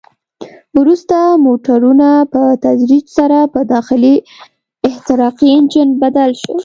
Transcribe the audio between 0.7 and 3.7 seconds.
وروسته موټرونه په تدریج سره په